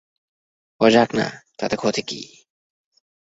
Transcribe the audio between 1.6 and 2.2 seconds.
ক্ষতি কী?